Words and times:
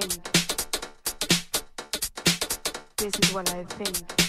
Think. 0.00 0.22
This 2.96 3.12
is 3.22 3.34
what 3.34 3.48
I 3.54 3.62
think. 3.64 4.23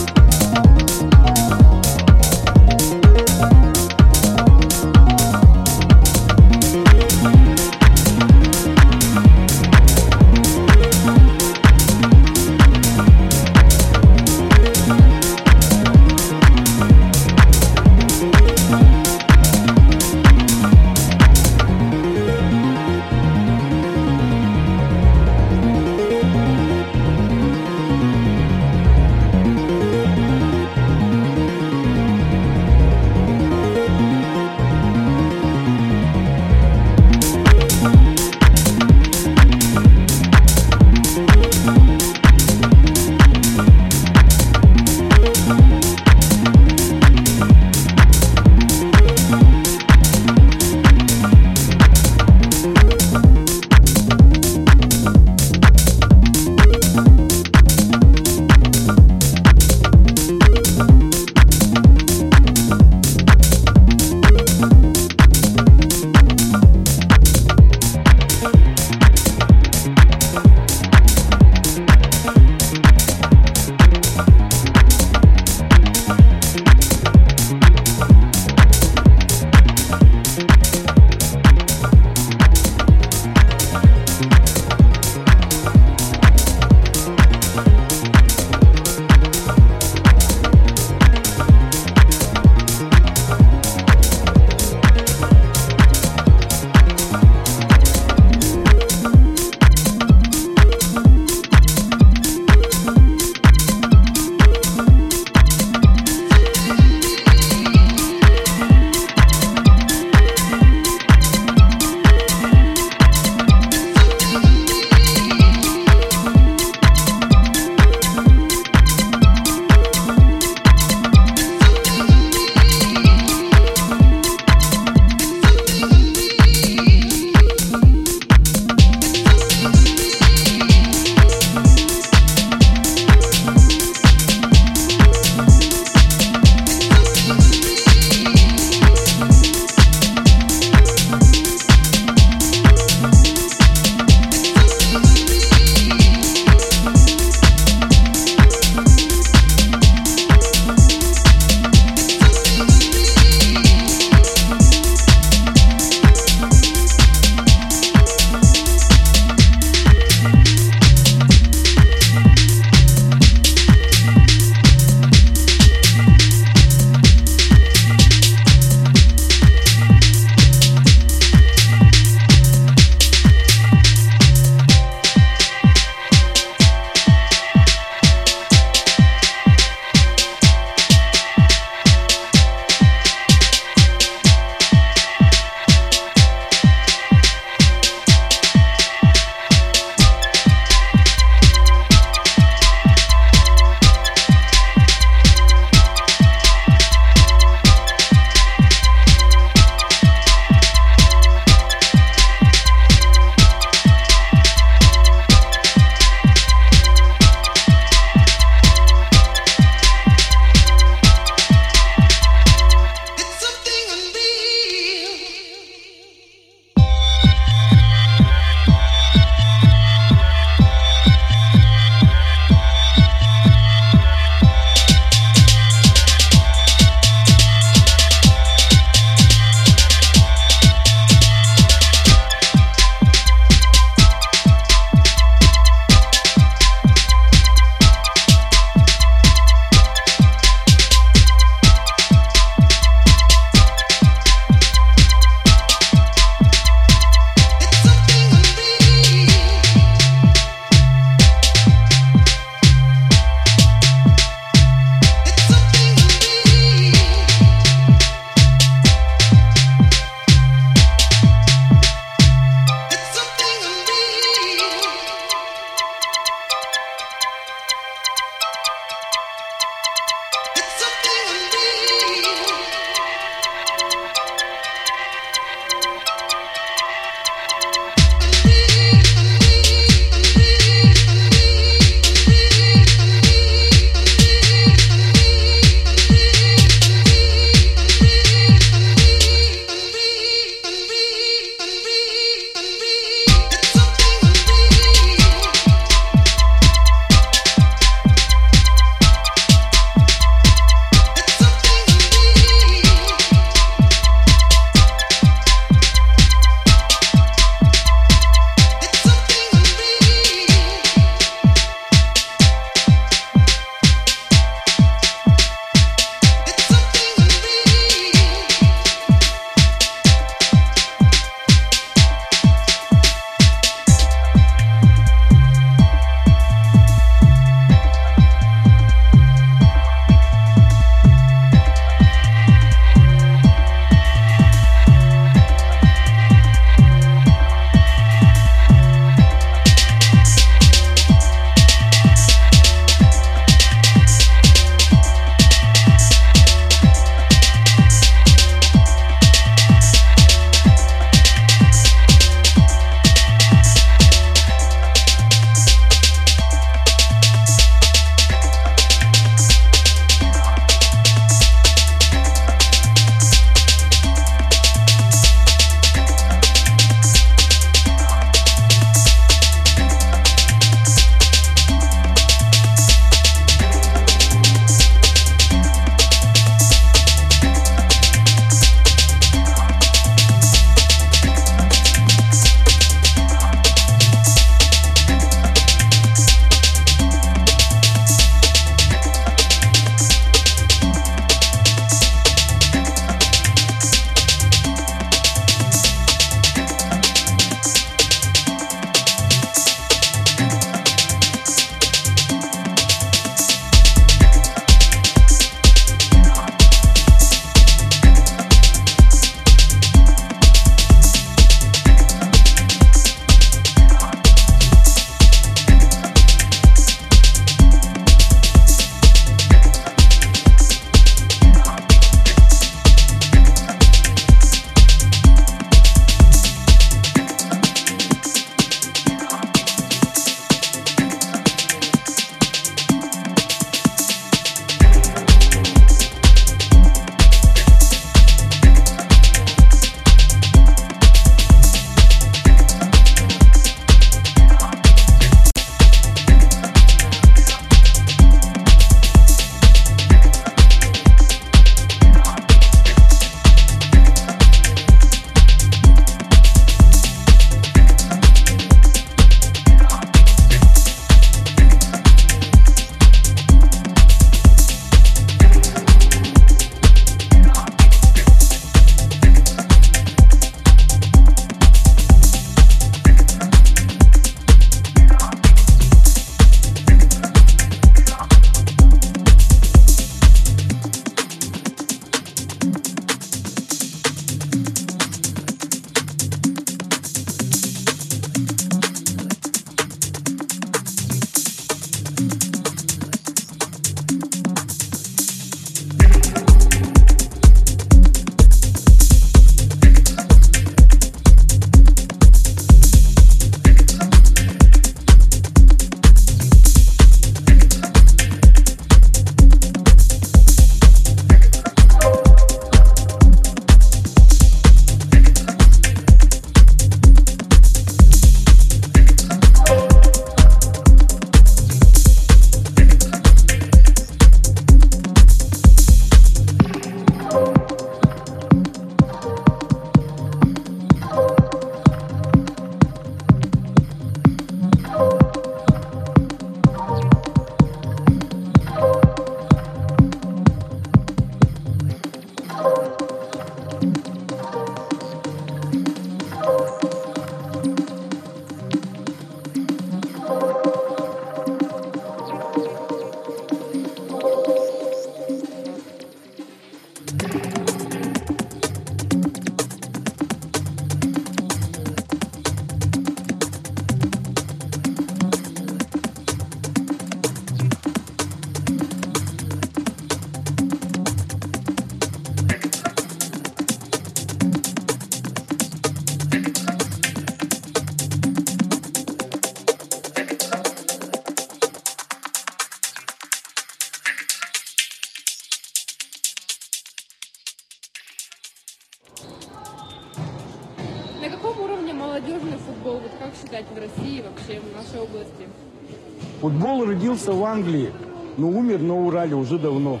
Родился 597.30 597.32
в 597.32 597.44
Англии, 597.44 597.92
но 598.36 598.48
умер 598.48 598.80
на 598.80 598.94
Урале 599.06 599.34
уже 599.34 599.58
давно. 599.58 600.00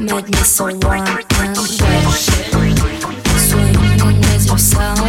Make 0.00 0.30
me 0.30 0.38
so 0.38 0.64
warm 0.64 1.06
and 1.06 1.26
fresh 1.28 2.26
Swing 3.36 3.74
in 3.74 4.06
with 4.06 4.46
yourself 4.46 4.99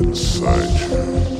inside 0.00 0.80
you. 0.90 1.37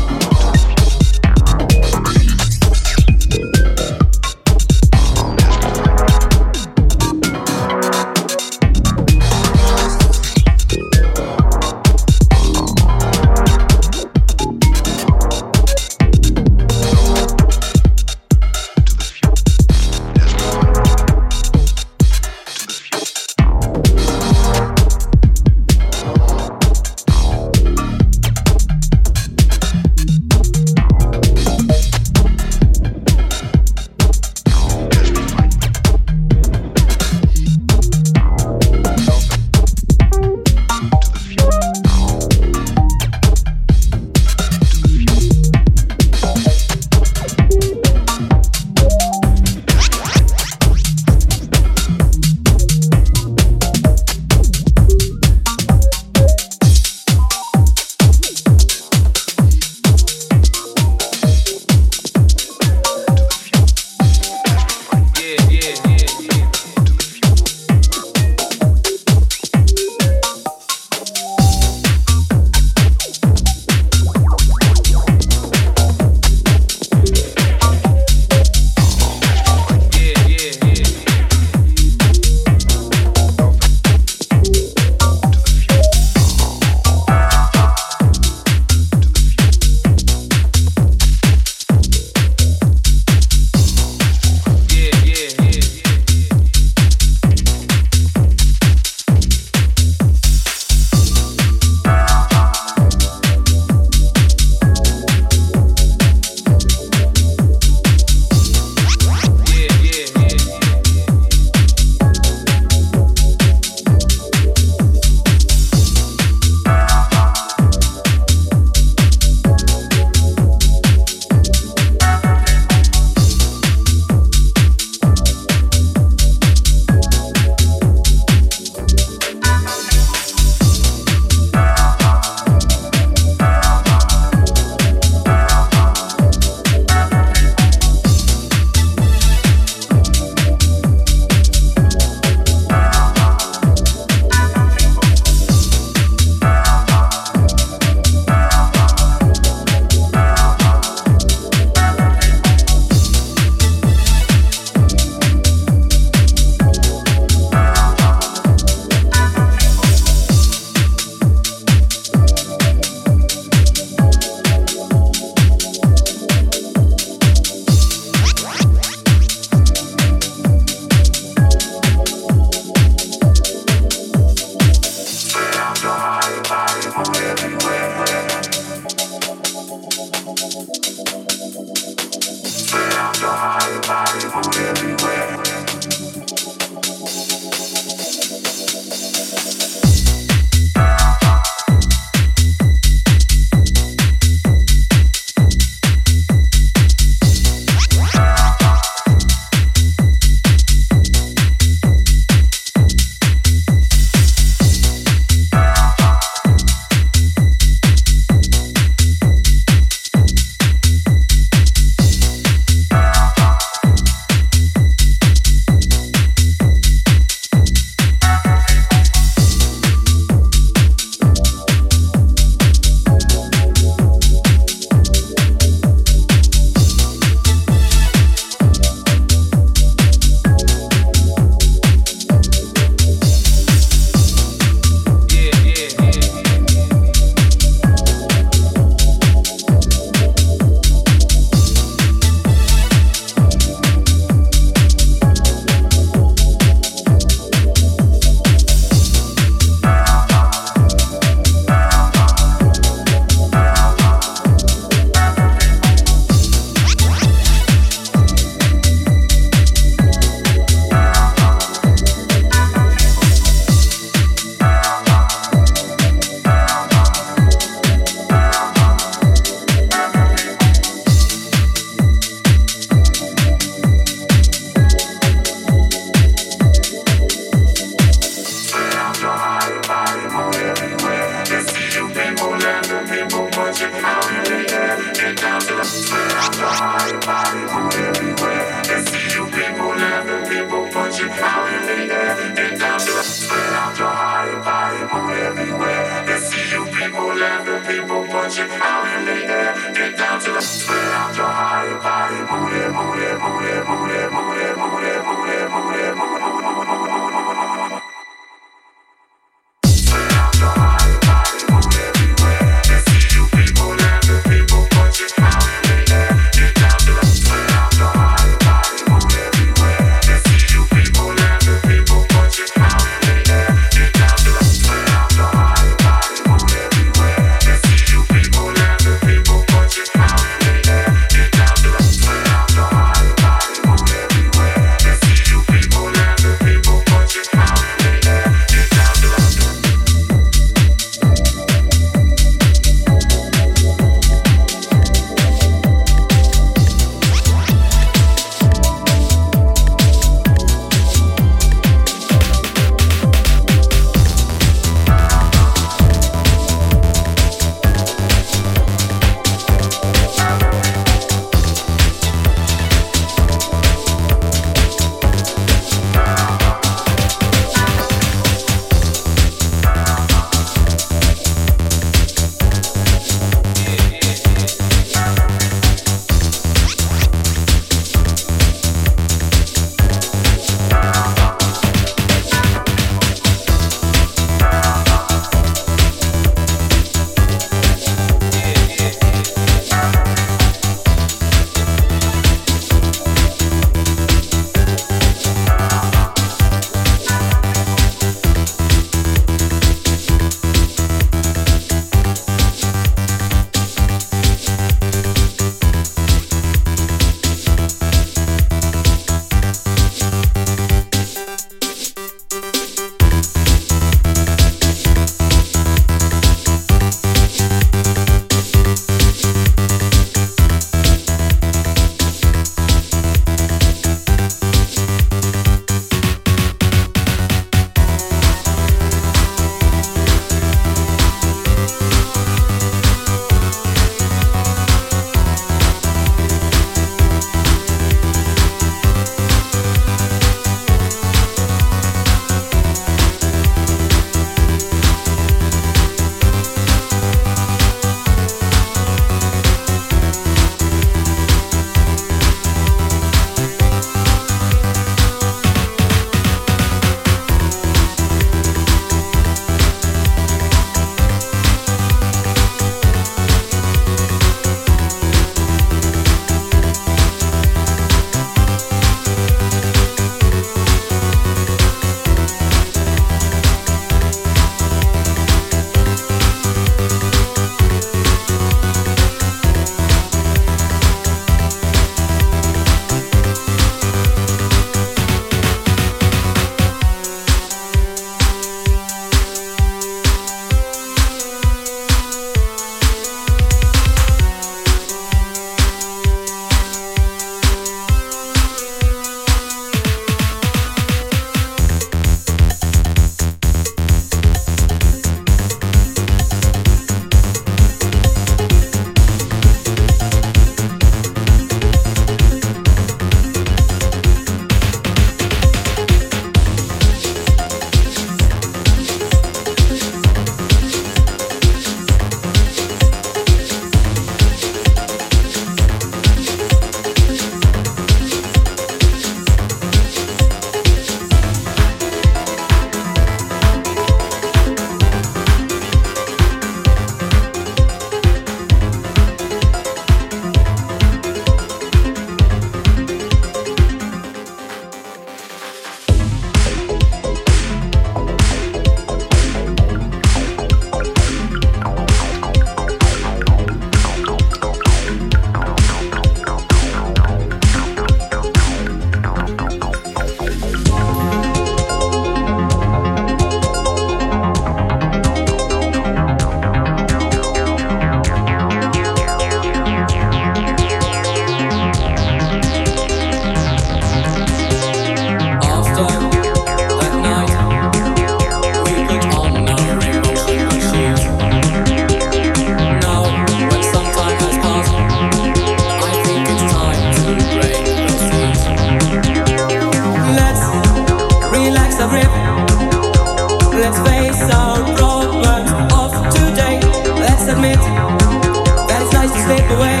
slip 599.44 599.70
away 599.72 600.00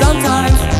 sometimes. 0.00 0.79